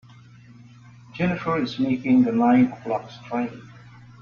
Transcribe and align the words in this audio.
Jennifer 1.13 1.59
is 1.61 1.77
making 1.77 2.23
the 2.23 2.31
nine 2.31 2.71
o'clock 2.71 3.07
train. 3.27 3.61